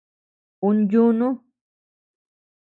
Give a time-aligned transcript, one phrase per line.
[0.67, 1.29] Ún yunu.